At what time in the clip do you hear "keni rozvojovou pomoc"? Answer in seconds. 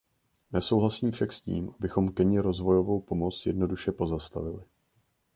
2.11-3.45